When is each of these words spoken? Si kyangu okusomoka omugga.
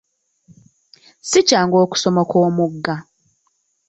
Si 1.29 1.39
kyangu 1.47 1.75
okusomoka 1.85 2.35
omugga. 2.47 2.95